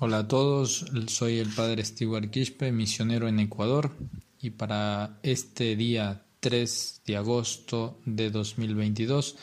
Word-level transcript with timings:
Hola 0.00 0.18
a 0.18 0.28
todos, 0.28 0.84
soy 1.08 1.38
el 1.38 1.48
padre 1.48 1.84
Stewart 1.84 2.30
Quispe, 2.30 2.70
misionero 2.70 3.26
en 3.26 3.40
Ecuador, 3.40 3.90
y 4.40 4.50
para 4.50 5.18
este 5.24 5.74
día 5.74 6.22
3 6.38 7.02
de 7.04 7.16
agosto 7.16 7.98
de 8.04 8.30
2022 8.30 9.34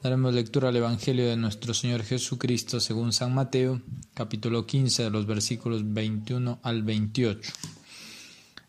daremos 0.00 0.32
lectura 0.32 0.68
al 0.68 0.76
Evangelio 0.76 1.26
de 1.26 1.36
nuestro 1.36 1.74
Señor 1.74 2.04
Jesucristo 2.04 2.78
según 2.78 3.12
San 3.12 3.34
Mateo, 3.34 3.82
capítulo 4.14 4.64
15 4.64 5.02
de 5.02 5.10
los 5.10 5.26
versículos 5.26 5.92
21 5.92 6.60
al 6.62 6.84
28. 6.84 7.52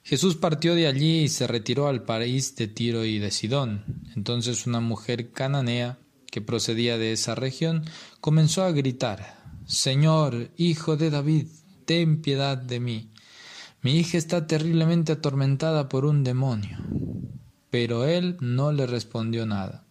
Jesús 0.02 0.36
partió 0.38 0.74
de 0.74 0.88
allí 0.88 1.20
y 1.20 1.28
se 1.28 1.46
retiró 1.46 1.88
al 1.88 2.02
país 2.02 2.56
de 2.56 2.68
Tiro 2.68 3.06
y 3.06 3.20
de 3.20 3.30
Sidón. 3.30 3.86
Entonces 4.16 4.66
una 4.66 4.80
mujer 4.80 5.30
cananea 5.30 6.00
que 6.32 6.42
procedía 6.42 6.98
de 6.98 7.12
esa 7.12 7.36
región 7.36 7.86
comenzó 8.22 8.64
a 8.64 8.72
gritar 8.72 9.45
Señor, 9.66 10.52
hijo 10.58 10.96
de 10.96 11.10
David, 11.10 11.48
ten 11.86 12.22
piedad 12.22 12.56
de 12.56 12.80
mí. 12.80 13.10
Mi 13.82 13.98
hija 13.98 14.18
está 14.18 14.46
terriblemente 14.46 15.14
atormentada 15.14 15.90
por 15.90 16.06
un 16.06 16.24
demonio. 16.24 16.78
Pero 17.72 18.06
él 18.06 18.38
no 18.42 18.72
le 18.72 18.86
respondió 18.86 19.48
nada. 19.48 19.84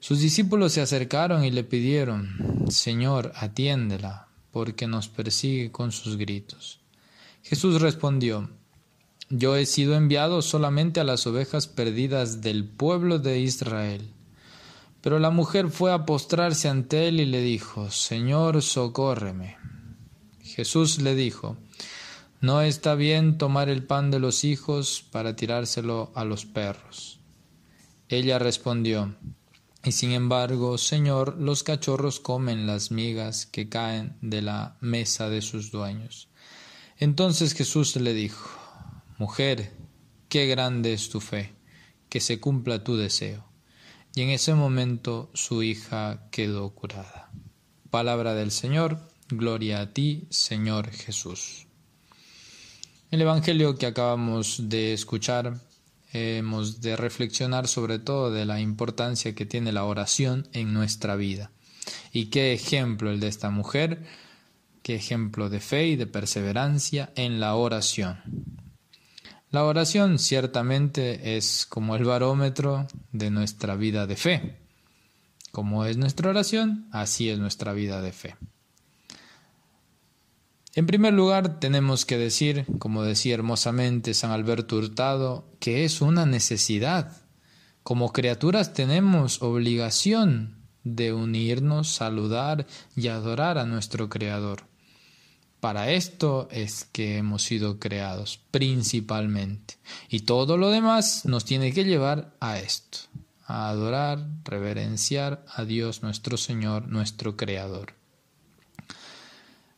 Sus 0.00 0.20
discípulos 0.20 0.72
se 0.72 0.80
acercaron 0.80 1.44
y 1.44 1.50
le 1.50 1.64
pidieron, 1.64 2.64
Señor, 2.70 3.32
atiéndela, 3.34 4.28
porque 4.52 4.86
nos 4.86 5.08
persigue 5.08 5.70
con 5.70 5.92
sus 5.92 6.16
gritos. 6.16 6.80
Jesús 7.42 7.82
respondió, 7.82 8.48
Yo 9.28 9.56
he 9.56 9.66
sido 9.66 9.96
enviado 9.96 10.40
solamente 10.40 11.00
a 11.00 11.04
las 11.04 11.26
ovejas 11.26 11.66
perdidas 11.66 12.40
del 12.40 12.64
pueblo 12.64 13.18
de 13.18 13.40
Israel. 13.40 14.14
Pero 15.08 15.20
la 15.20 15.30
mujer 15.30 15.70
fue 15.70 15.90
a 15.90 16.04
postrarse 16.04 16.68
ante 16.68 17.08
él 17.08 17.18
y 17.18 17.24
le 17.24 17.40
dijo, 17.40 17.90
Señor, 17.90 18.60
socórreme. 18.60 19.56
Jesús 20.42 21.00
le 21.00 21.14
dijo, 21.14 21.56
No 22.42 22.60
está 22.60 22.94
bien 22.94 23.38
tomar 23.38 23.70
el 23.70 23.86
pan 23.86 24.10
de 24.10 24.18
los 24.18 24.44
hijos 24.44 25.02
para 25.10 25.34
tirárselo 25.34 26.12
a 26.14 26.26
los 26.26 26.44
perros. 26.44 27.20
Ella 28.10 28.38
respondió, 28.38 29.16
Y 29.82 29.92
sin 29.92 30.12
embargo, 30.12 30.76
Señor, 30.76 31.38
los 31.38 31.62
cachorros 31.62 32.20
comen 32.20 32.66
las 32.66 32.90
migas 32.90 33.46
que 33.46 33.70
caen 33.70 34.18
de 34.20 34.42
la 34.42 34.76
mesa 34.82 35.30
de 35.30 35.40
sus 35.40 35.70
dueños. 35.70 36.28
Entonces 36.98 37.54
Jesús 37.54 37.96
le 37.96 38.12
dijo, 38.12 38.46
Mujer, 39.16 39.72
qué 40.28 40.46
grande 40.46 40.92
es 40.92 41.08
tu 41.08 41.20
fe, 41.22 41.54
que 42.10 42.20
se 42.20 42.40
cumpla 42.40 42.84
tu 42.84 42.98
deseo 42.98 43.47
y 44.14 44.22
en 44.22 44.30
ese 44.30 44.54
momento 44.54 45.30
su 45.34 45.62
hija 45.62 46.28
quedó 46.30 46.70
curada. 46.70 47.30
Palabra 47.90 48.34
del 48.34 48.50
Señor, 48.50 48.98
gloria 49.28 49.80
a 49.80 49.92
ti, 49.92 50.26
Señor 50.30 50.90
Jesús. 50.90 51.66
El 53.10 53.22
Evangelio 53.22 53.76
que 53.76 53.86
acabamos 53.86 54.68
de 54.68 54.92
escuchar 54.92 55.60
hemos 56.12 56.80
de 56.80 56.96
reflexionar 56.96 57.68
sobre 57.68 57.98
todo 57.98 58.30
de 58.30 58.44
la 58.44 58.60
importancia 58.60 59.34
que 59.34 59.46
tiene 59.46 59.72
la 59.72 59.84
oración 59.84 60.48
en 60.52 60.72
nuestra 60.72 61.16
vida. 61.16 61.50
Y 62.12 62.26
qué 62.26 62.52
ejemplo 62.52 63.10
el 63.10 63.20
de 63.20 63.28
esta 63.28 63.50
mujer, 63.50 64.02
qué 64.82 64.94
ejemplo 64.94 65.48
de 65.48 65.60
fe 65.60 65.88
y 65.88 65.96
de 65.96 66.06
perseverancia 66.06 67.12
en 67.16 67.40
la 67.40 67.54
oración. 67.54 68.20
La 69.50 69.64
oración 69.64 70.18
ciertamente 70.18 71.36
es 71.36 71.64
como 71.66 71.96
el 71.96 72.04
barómetro 72.04 72.86
de 73.12 73.30
nuestra 73.30 73.76
vida 73.76 74.06
de 74.06 74.16
fe. 74.16 74.58
Como 75.50 75.84
es 75.84 75.96
nuestra 75.96 76.30
oración, 76.30 76.88
así 76.92 77.30
es 77.30 77.38
nuestra 77.38 77.72
vida 77.72 78.00
de 78.02 78.12
fe. 78.12 78.36
En 80.74 80.86
primer 80.86 81.12
lugar, 81.12 81.58
tenemos 81.58 82.04
que 82.04 82.18
decir, 82.18 82.64
como 82.78 83.02
decía 83.02 83.34
hermosamente 83.34 84.14
San 84.14 84.30
Alberto 84.30 84.76
Hurtado, 84.76 85.50
que 85.58 85.84
es 85.84 86.00
una 86.00 86.26
necesidad. 86.26 87.16
Como 87.82 88.12
criaturas 88.12 88.74
tenemos 88.74 89.42
obligación 89.42 90.58
de 90.84 91.12
unirnos, 91.12 91.88
saludar 91.88 92.66
y 92.94 93.08
adorar 93.08 93.58
a 93.58 93.64
nuestro 93.64 94.08
Creador. 94.08 94.67
Para 95.60 95.90
esto 95.90 96.48
es 96.52 96.84
que 96.84 97.18
hemos 97.18 97.42
sido 97.42 97.80
creados 97.80 98.40
principalmente. 98.52 99.74
Y 100.08 100.20
todo 100.20 100.56
lo 100.56 100.70
demás 100.70 101.24
nos 101.24 101.44
tiene 101.44 101.72
que 101.72 101.84
llevar 101.84 102.36
a 102.38 102.60
esto, 102.60 102.98
a 103.44 103.68
adorar, 103.68 104.24
reverenciar 104.44 105.44
a 105.52 105.64
Dios 105.64 106.04
nuestro 106.04 106.36
Señor, 106.36 106.86
nuestro 106.86 107.36
Creador. 107.36 107.94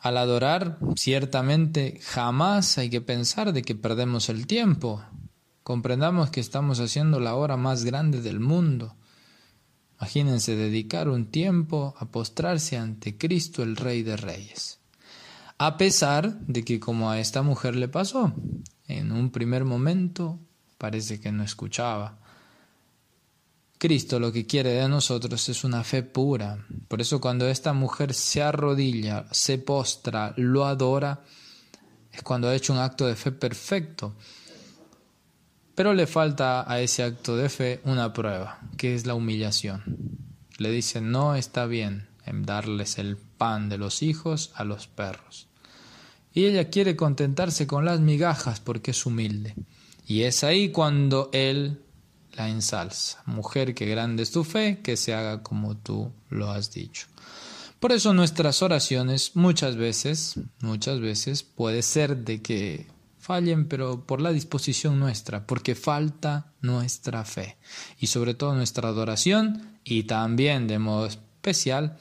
Al 0.01 0.19
adorar, 0.19 0.79
ciertamente 0.97 1.99
jamás 2.03 2.77
hay 2.77 2.91
que 2.91 3.01
pensar 3.01 3.55
de 3.55 3.63
que 3.63 3.75
perdemos 3.75 4.29
el 4.29 4.47
tiempo. 4.47 5.03
Comprendamos 5.63 6.29
que 6.29 6.41
estamos 6.41 6.81
haciendo 6.81 7.21
la 7.21 7.35
hora 7.35 7.57
más 7.57 7.85
grande 7.85 8.21
del 8.21 8.41
mundo. 8.41 8.97
Imagínense 9.99 10.57
dedicar 10.57 11.09
un 11.09 11.27
tiempo 11.27 11.95
a 11.99 12.07
postrarse 12.07 12.77
ante 12.77 13.17
Cristo 13.17 13.63
el 13.63 13.77
Rey 13.77 14.03
de 14.03 14.17
Reyes 14.19 14.80
a 15.63 15.77
pesar 15.77 16.39
de 16.47 16.65
que 16.65 16.81
como 16.81 17.11
a 17.11 17.21
esta 17.21 17.43
mujer 17.43 17.77
le 17.77 17.87
pasó, 17.87 18.33
en 18.89 19.13
un 19.13 19.31
primer 19.31 19.67
momento 19.67 20.39
parece 20.79 21.21
que 21.21 21.33
no 21.33 21.45
escuchaba. 21.45 22.17
Cristo 23.77 24.19
lo 24.19 24.33
que 24.33 24.47
quiere 24.47 24.71
de 24.71 24.89
nosotros 24.89 25.47
es 25.51 25.63
una 25.63 25.85
fe 25.85 26.03
pura. 26.03 26.65
Por 26.89 27.03
eso 27.03 27.21
cuando 27.21 27.47
esta 27.47 27.75
mujer 27.75 28.15
se 28.15 28.41
arrodilla, 28.41 29.27
se 29.33 29.59
postra, 29.59 30.33
lo 30.39 30.65
adora, 30.65 31.25
es 32.11 32.23
cuando 32.23 32.49
ha 32.49 32.55
hecho 32.55 32.73
un 32.73 32.79
acto 32.79 33.07
de 33.07 33.17
fe 33.17 33.31
perfecto. 33.31 34.15
Pero 35.75 35.93
le 35.93 36.07
falta 36.07 36.73
a 36.73 36.81
ese 36.81 37.03
acto 37.03 37.37
de 37.37 37.51
fe 37.51 37.83
una 37.85 38.15
prueba, 38.15 38.61
que 38.79 38.95
es 38.95 39.05
la 39.05 39.13
humillación. 39.13 39.83
Le 40.57 40.71
dice, 40.71 41.03
no 41.03 41.35
está 41.35 41.67
bien 41.67 42.09
en 42.25 42.47
darles 42.47 42.97
el 42.97 43.19
pan 43.19 43.69
de 43.69 43.77
los 43.77 44.03
hijos 44.03 44.53
a 44.55 44.65
los 44.65 44.87
perros 44.87 45.50
y 46.33 46.45
ella 46.45 46.71
quiere 46.71 46.97
contentarse 46.97 47.67
con 47.67 47.85
las 47.85 48.01
migajas 48.01 48.61
porque 48.61 48.93
es 48.93 49.07
humilde. 49.07 49.55
Y 50.07 50.23
es 50.23 50.45
ahí 50.45 50.71
cuando 50.71 51.31
él 51.33 51.83
la 52.35 52.49
ensalza. 52.49 53.23
Mujer, 53.27 53.75
que 53.75 53.87
grande 53.87 54.23
es 54.23 54.31
tu 54.31 54.45
fe, 54.45 54.81
que 54.83 54.97
se 54.97 55.15
haga 55.15 55.43
como 55.43 55.77
tú 55.77 56.13
lo 56.29 56.51
has 56.51 56.73
dicho. 56.73 57.07
Por 57.81 57.93
eso 57.93 58.13
nuestras 58.13 58.63
oraciones 58.63 59.33
muchas 59.35 59.77
veces, 59.77 60.39
muchas 60.61 61.01
veces 61.01 61.43
puede 61.43 61.83
ser 61.83 62.19
de 62.19 62.43
que 62.43 62.87
fallen, 63.19 63.69
pero 63.69 64.05
por 64.05 64.21
la 64.21 64.33
disposición 64.33 64.99
nuestra, 64.99 65.47
porque 65.47 65.75
falta 65.75 66.53
nuestra 66.61 67.25
fe 67.25 67.57
y 67.99 68.09
sobre 68.09 68.35
todo 68.35 68.55
nuestra 68.55 68.89
adoración 68.89 69.79
y 69.85 70.03
también 70.05 70.67
de 70.67 70.79
modo 70.79 71.07
especial 71.07 71.97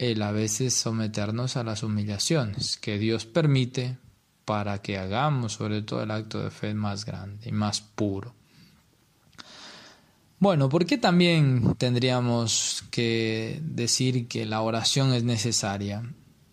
el 0.00 0.22
a 0.22 0.32
veces 0.32 0.72
someternos 0.72 1.58
a 1.58 1.62
las 1.62 1.82
humillaciones 1.82 2.78
que 2.78 2.98
Dios 2.98 3.26
permite 3.26 3.98
para 4.46 4.80
que 4.80 4.96
hagamos 4.96 5.52
sobre 5.52 5.82
todo 5.82 6.02
el 6.02 6.10
acto 6.10 6.42
de 6.42 6.50
fe 6.50 6.72
más 6.72 7.04
grande 7.04 7.50
y 7.50 7.52
más 7.52 7.82
puro. 7.82 8.34
Bueno, 10.38 10.70
¿por 10.70 10.86
qué 10.86 10.96
también 10.96 11.74
tendríamos 11.76 12.82
que 12.90 13.60
decir 13.62 14.26
que 14.26 14.46
la 14.46 14.62
oración 14.62 15.12
es 15.12 15.22
necesaria? 15.22 16.02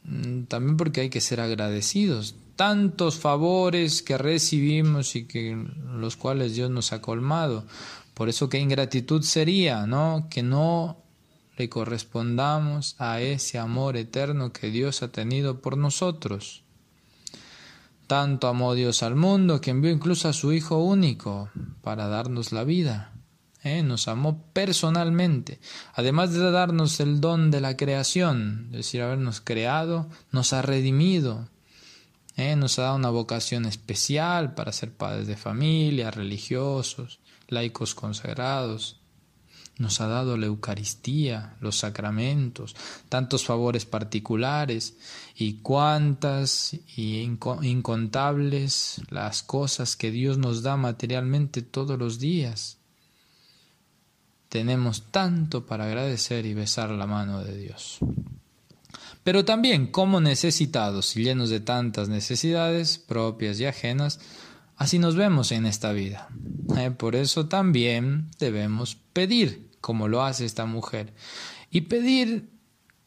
Mm, 0.04 0.44
también 0.44 0.76
porque 0.76 1.00
hay 1.00 1.10
que 1.10 1.22
ser 1.22 1.40
agradecidos. 1.40 2.36
Tantos 2.58 3.18
favores 3.18 4.02
que 4.02 4.18
recibimos 4.18 5.16
y 5.16 5.24
que 5.24 5.56
los 5.96 6.18
cuales 6.18 6.54
Dios 6.54 6.70
nos 6.70 6.92
ha 6.92 7.02
colmado. 7.02 7.66
Por 8.14 8.28
eso 8.28 8.50
qué 8.50 8.60
ingratitud 8.60 9.22
sería, 9.22 9.88
¿no? 9.88 10.28
Que 10.30 10.44
no 10.44 11.07
le 11.58 11.70
correspondamos 11.70 12.96
a 13.00 13.20
ese 13.20 13.58
amor 13.58 13.98
eterno 13.98 14.54
que 14.54 14.70
Dios 14.70 15.02
ha 15.02 15.12
tenido 15.12 15.60
por 15.60 15.76
nosotros. 15.76 16.64
Tanto 18.06 18.48
amó 18.48 18.76
Dios 18.76 19.04
al 19.04 19.16
mundo 19.16 19.60
que 19.60 19.72
envió 19.72 19.92
incluso 19.92 20.30
a 20.30 20.34
su 20.34 20.54
Hijo 20.54 20.78
único 20.78 21.50
para 21.82 22.08
darnos 22.08 22.52
la 22.52 22.64
vida. 22.64 23.12
¿eh? 23.64 23.82
Nos 23.84 24.08
amó 24.08 24.46
personalmente, 24.54 25.60
además 25.94 26.32
de 26.32 26.52
darnos 26.52 27.00
el 27.00 27.20
don 27.20 27.52
de 27.52 27.60
la 27.60 27.76
creación, 27.76 28.68
es 28.68 28.78
decir, 28.78 29.02
habernos 29.02 29.42
creado, 29.42 30.08
nos 30.32 30.54
ha 30.54 30.62
redimido. 30.62 31.50
¿eh? 32.38 32.56
Nos 32.56 32.78
ha 32.78 32.84
dado 32.84 32.96
una 32.96 33.10
vocación 33.10 33.66
especial 33.66 34.54
para 34.54 34.72
ser 34.72 34.94
padres 34.94 35.28
de 35.28 35.36
familia, 35.36 36.12
religiosos, 36.12 37.20
laicos 37.50 37.96
consagrados 37.96 39.02
nos 39.80 40.02
ha 40.02 40.08
dado 40.08 40.38
la 40.38 40.48
Eucaristía, 40.48 41.56
los 41.60 41.78
sacramentos, 41.78 42.76
tantos 43.10 43.46
favores 43.46 43.86
particulares 43.86 44.98
y 45.36 45.56
cuántas 45.56 46.74
y 46.96 47.20
incontables 47.62 49.02
las 49.10 49.44
cosas 49.44 49.96
que 49.96 50.12
Dios 50.12 50.38
nos 50.38 50.64
da 50.64 50.78
materialmente 50.78 51.62
todos 51.62 51.98
los 52.00 52.20
días. 52.20 52.78
Tenemos 54.50 55.12
tanto 55.12 55.66
para 55.66 55.86
agradecer 55.86 56.46
y 56.46 56.54
besar 56.54 56.90
la 56.92 57.06
mano 57.06 57.44
de 57.44 57.58
Dios. 57.58 58.00
pero 59.24 59.44
también 59.44 59.88
como 59.88 60.22
necesitados 60.22 61.18
y 61.18 61.24
llenos 61.24 61.50
de 61.50 61.60
tantas 61.60 62.08
necesidades 62.08 62.98
propias 62.98 63.60
y 63.60 63.66
ajenas, 63.66 64.22
así 64.78 65.00
nos 65.00 65.18
vemos 65.18 65.52
en 65.52 65.66
esta 65.66 65.92
vida. 65.92 66.30
Eh, 66.78 66.92
por 66.92 67.16
eso 67.16 67.48
también 67.48 68.30
debemos 68.40 68.96
pedir, 69.12 69.67
como 69.88 70.10
lo 70.10 70.22
hace 70.22 70.44
esta 70.44 70.66
mujer, 70.66 71.14
y 71.72 71.80
pedir 71.88 72.50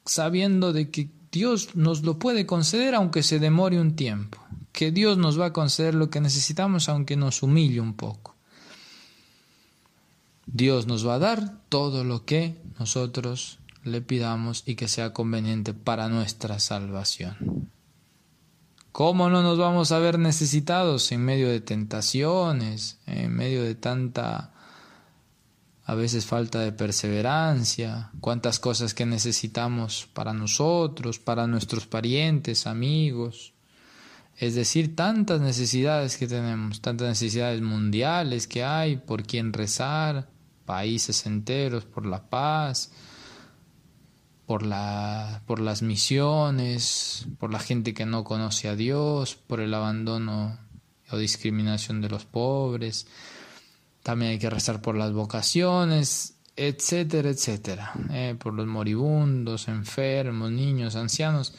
sabiendo 0.07 0.73
de 0.73 0.91
que 0.91 1.11
Dios 1.31 1.75
nos 1.77 2.05
lo 2.05 2.19
puede 2.19 2.47
conceder 2.47 2.95
aunque 2.95 3.23
se 3.23 3.39
demore 3.39 3.79
un 3.79 3.97
tiempo, 3.97 4.39
que 4.73 4.91
Dios 4.91 5.19
nos 5.19 5.39
va 5.39 5.45
a 5.45 5.53
conceder 5.53 5.95
lo 5.95 6.09
que 6.09 6.23
necesitamos 6.23 6.89
aunque 6.89 7.17
nos 7.17 7.43
humille 7.43 7.83
un 7.83 7.93
poco. 7.93 8.35
Dios 10.47 10.87
nos 10.87 11.07
va 11.07 11.17
a 11.17 11.19
dar 11.19 11.61
todo 11.69 12.03
lo 12.03 12.25
que 12.25 12.57
nosotros 12.79 13.59
le 13.85 14.01
pidamos 14.01 14.63
y 14.65 14.75
que 14.75 14.89
sea 14.89 15.13
conveniente 15.13 15.75
para 15.75 16.09
nuestra 16.09 16.61
salvación. 16.61 17.69
¿Cómo 18.91 19.29
no 19.29 19.43
nos 19.43 19.59
vamos 19.59 19.93
a 19.93 19.99
ver 19.99 20.19
necesitados 20.19 21.13
en 21.13 21.27
medio 21.27 21.51
de 21.51 21.61
tentaciones, 21.61 22.97
en 23.05 23.35
medio 23.35 23.63
de 23.65 23.75
tanta 23.75 24.55
a 25.91 25.95
veces 25.97 26.25
falta 26.25 26.61
de 26.61 26.71
perseverancia, 26.71 28.13
cuántas 28.21 28.61
cosas 28.61 28.95
que 28.95 29.07
necesitamos 29.07 30.09
para 30.15 30.33
nosotros, 30.33 31.19
para 31.19 31.49
nuestros 31.49 31.89
parientes, 31.89 32.69
amigos, 32.69 33.55
es 34.37 34.55
decir, 34.55 34.95
tantas 34.95 35.41
necesidades 35.41 36.17
que 36.17 36.29
tenemos, 36.29 36.81
tantas 36.81 37.09
necesidades 37.09 37.61
mundiales 37.61 38.47
que 38.47 38.63
hay, 38.63 38.99
por 38.99 39.25
quién 39.25 39.53
rezar, 39.53 40.29
países 40.65 41.27
enteros, 41.27 41.87
por 41.87 42.07
la 42.07 42.31
paz, 42.31 42.93
por, 44.47 44.65
la, 44.65 45.43
por 45.45 45.59
las 45.59 45.83
misiones, 45.83 47.27
por 47.41 47.53
la 47.53 47.59
gente 47.59 47.95
que 47.95 48.07
no 48.07 48.23
conoce 48.23 48.69
a 48.69 48.77
Dios, 48.77 49.35
por 49.35 49.59
el 49.59 49.75
abandono 49.75 50.57
o 51.11 51.17
discriminación 51.17 52.01
de 52.01 52.11
los 52.11 52.27
pobres. 52.27 53.09
También 54.03 54.33
hay 54.33 54.39
que 54.39 54.51
rezar 54.51 54.81
por 54.81 54.97
las 54.97 55.13
vocaciones, 55.13 56.35
etcétera, 56.57 57.31
etcétera. 57.31 57.93
Eh, 58.11 58.37
por 58.39 58.55
los 58.55 58.67
moribundos, 58.67 59.69
enfermos, 59.69 60.51
niños, 60.51 60.97
ancianos. 60.97 61.55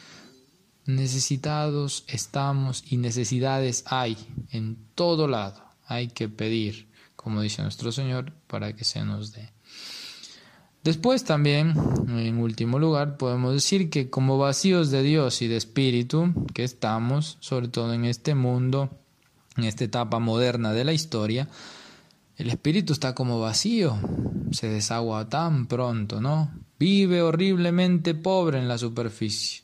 Necesitados 0.85 2.03
estamos 2.07 2.83
y 2.89 2.97
necesidades 2.97 3.83
hay 3.87 4.17
en 4.51 4.77
todo 4.95 5.27
lado. 5.27 5.63
Hay 5.85 6.07
que 6.07 6.29
pedir 6.29 6.91
como 7.21 7.41
dice 7.41 7.61
nuestro 7.61 7.91
Señor, 7.91 8.33
para 8.47 8.75
que 8.75 8.83
se 8.83 9.05
nos 9.05 9.31
dé. 9.31 9.51
Después 10.83 11.23
también, 11.23 11.75
en 12.07 12.39
último 12.39 12.79
lugar, 12.79 13.17
podemos 13.17 13.53
decir 13.53 13.91
que 13.91 14.09
como 14.09 14.39
vacíos 14.39 14.89
de 14.89 15.03
Dios 15.03 15.43
y 15.43 15.47
de 15.47 15.57
espíritu 15.57 16.33
que 16.55 16.63
estamos, 16.63 17.37
sobre 17.39 17.67
todo 17.67 17.93
en 17.93 18.05
este 18.05 18.33
mundo, 18.33 18.89
en 19.55 19.65
esta 19.65 19.83
etapa 19.83 20.17
moderna 20.17 20.73
de 20.73 20.83
la 20.83 20.93
historia, 20.93 21.47
el 22.37 22.49
espíritu 22.49 22.93
está 22.93 23.13
como 23.13 23.39
vacío, 23.39 23.97
se 24.51 24.67
desagua 24.67 25.29
tan 25.29 25.67
pronto, 25.67 26.21
¿no? 26.21 26.51
Vive 26.79 27.21
horriblemente 27.21 28.15
pobre 28.15 28.59
en 28.59 28.67
la 28.67 28.77
superficie. 28.77 29.63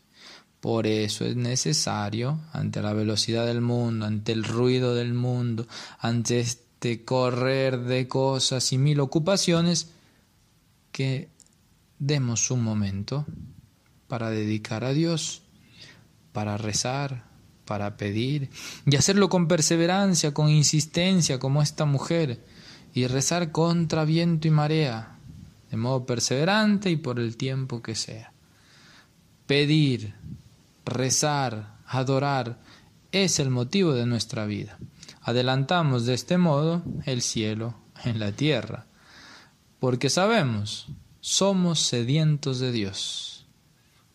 Por 0.59 0.87
eso 0.87 1.25
es 1.25 1.35
necesario, 1.35 2.39
ante 2.51 2.81
la 2.81 2.93
velocidad 2.93 3.45
del 3.45 3.61
mundo, 3.61 4.05
ante 4.05 4.31
el 4.31 4.43
ruido 4.43 4.95
del 4.95 5.13
mundo, 5.13 5.67
ante 5.99 6.39
este 6.39 7.05
correr 7.05 7.79
de 7.79 8.07
cosas 8.07 8.71
y 8.73 8.77
mil 8.77 8.99
ocupaciones, 8.99 9.91
que 10.91 11.29
demos 11.99 12.51
un 12.51 12.63
momento 12.63 13.25
para 14.07 14.29
dedicar 14.29 14.83
a 14.83 14.93
Dios, 14.93 15.43
para 16.31 16.57
rezar, 16.57 17.25
para 17.67 17.97
pedir 17.97 18.49
y 18.87 18.95
hacerlo 18.95 19.29
con 19.29 19.47
perseverancia, 19.47 20.33
con 20.33 20.49
insistencia, 20.49 21.37
como 21.37 21.61
esta 21.61 21.85
mujer, 21.85 22.43
y 22.95 23.05
rezar 23.05 23.51
contra 23.51 24.05
viento 24.05 24.47
y 24.47 24.51
marea, 24.51 25.19
de 25.69 25.77
modo 25.77 26.07
perseverante 26.07 26.89
y 26.89 26.95
por 26.95 27.19
el 27.19 27.37
tiempo 27.37 27.83
que 27.83 27.93
sea. 27.93 28.33
Pedir, 29.45 30.15
rezar, 30.83 31.77
adorar, 31.85 32.59
es 33.11 33.39
el 33.39 33.51
motivo 33.51 33.93
de 33.93 34.07
nuestra 34.07 34.47
vida. 34.47 34.79
Adelantamos 35.21 36.05
de 36.05 36.15
este 36.15 36.39
modo 36.39 36.81
el 37.05 37.21
cielo 37.21 37.75
en 38.03 38.19
la 38.19 38.31
tierra, 38.31 38.87
porque 39.79 40.09
sabemos, 40.09 40.87
somos 41.19 41.81
sedientos 41.81 42.59
de 42.59 42.71
Dios. 42.71 43.45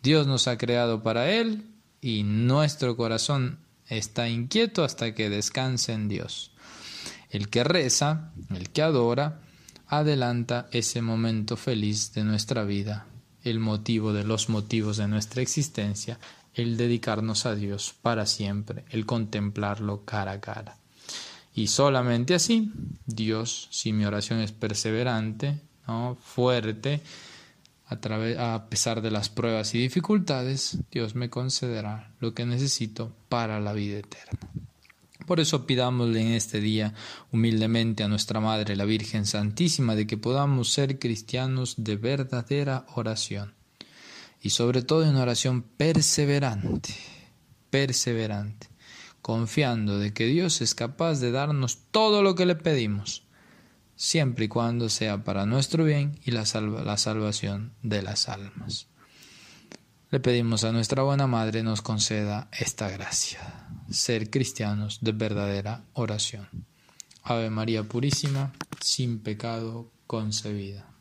Dios 0.02 0.26
nos 0.26 0.48
ha 0.48 0.58
creado 0.58 1.02
para 1.02 1.30
Él 1.30 1.71
y 2.02 2.24
nuestro 2.24 2.96
corazón 2.96 3.60
está 3.86 4.28
inquieto 4.28 4.84
hasta 4.84 5.14
que 5.14 5.30
descanse 5.30 5.92
en 5.92 6.08
Dios. 6.08 6.50
El 7.30 7.48
que 7.48 7.64
reza, 7.64 8.32
el 8.50 8.68
que 8.70 8.82
adora, 8.82 9.40
adelanta 9.86 10.68
ese 10.72 11.00
momento 11.00 11.56
feliz 11.56 12.12
de 12.12 12.24
nuestra 12.24 12.64
vida, 12.64 13.06
el 13.44 13.60
motivo 13.60 14.12
de 14.12 14.24
los 14.24 14.48
motivos 14.48 14.96
de 14.96 15.06
nuestra 15.06 15.42
existencia, 15.42 16.18
el 16.54 16.76
dedicarnos 16.76 17.46
a 17.46 17.54
Dios 17.54 17.94
para 18.02 18.26
siempre, 18.26 18.84
el 18.90 19.06
contemplarlo 19.06 20.04
cara 20.04 20.32
a 20.32 20.40
cara. 20.40 20.76
Y 21.54 21.68
solamente 21.68 22.34
así, 22.34 22.72
Dios, 23.06 23.68
si 23.70 23.92
mi 23.92 24.04
oración 24.04 24.40
es 24.40 24.52
perseverante, 24.52 25.60
¿no? 25.86 26.16
fuerte, 26.22 27.00
a, 27.92 28.00
través, 28.00 28.38
a 28.38 28.66
pesar 28.68 29.02
de 29.02 29.10
las 29.10 29.28
pruebas 29.28 29.74
y 29.74 29.78
dificultades, 29.78 30.78
Dios 30.90 31.14
me 31.14 31.30
concederá 31.30 32.12
lo 32.20 32.34
que 32.34 32.46
necesito 32.46 33.14
para 33.28 33.60
la 33.60 33.72
vida 33.72 33.98
eterna. 33.98 34.40
Por 35.26 35.38
eso 35.38 35.66
pidámosle 35.66 36.20
en 36.20 36.32
este 36.32 36.60
día 36.60 36.94
humildemente 37.30 38.02
a 38.02 38.08
nuestra 38.08 38.40
Madre, 38.40 38.74
la 38.74 38.84
Virgen 38.84 39.24
Santísima, 39.24 39.94
de 39.94 40.06
que 40.06 40.16
podamos 40.16 40.72
ser 40.72 40.98
cristianos 40.98 41.74
de 41.78 41.96
verdadera 41.96 42.86
oración 42.94 43.54
y 44.40 44.50
sobre 44.50 44.82
todo 44.82 45.08
en 45.08 45.14
oración 45.14 45.62
perseverante, 45.62 46.94
perseverante 47.70 48.72
confiando 49.22 49.98
de 49.98 50.12
que 50.12 50.26
Dios 50.26 50.60
es 50.60 50.74
capaz 50.74 51.20
de 51.20 51.30
darnos 51.30 51.78
todo 51.92 52.22
lo 52.22 52.34
que 52.34 52.44
le 52.44 52.56
pedimos, 52.56 53.21
siempre 54.02 54.46
y 54.46 54.48
cuando 54.48 54.88
sea 54.88 55.22
para 55.22 55.46
nuestro 55.46 55.84
bien 55.84 56.18
y 56.24 56.32
la, 56.32 56.42
la 56.84 56.96
salvación 56.96 57.72
de 57.82 58.02
las 58.02 58.28
almas. 58.28 58.88
Le 60.10 60.18
pedimos 60.18 60.64
a 60.64 60.72
nuestra 60.72 61.04
buena 61.04 61.28
Madre 61.28 61.62
nos 61.62 61.82
conceda 61.82 62.48
esta 62.50 62.90
gracia, 62.90 63.68
ser 63.88 64.28
cristianos 64.28 64.98
de 65.02 65.12
verdadera 65.12 65.84
oración. 65.92 66.48
Ave 67.22 67.48
María 67.48 67.84
Purísima, 67.84 68.52
sin 68.80 69.20
pecado 69.20 69.92
concebida. 70.08 70.91